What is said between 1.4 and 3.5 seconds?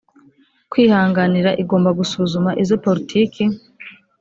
igomba gusuzuma izo politiki